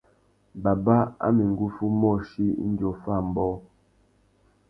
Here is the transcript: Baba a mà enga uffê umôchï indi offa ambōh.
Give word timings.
Baba 0.63 0.97
a 1.25 1.27
mà 1.35 1.41
enga 1.47 1.63
uffê 1.67 1.83
umôchï 1.91 2.45
indi 2.65 2.83
offa 2.91 3.11
ambōh. 3.21 3.57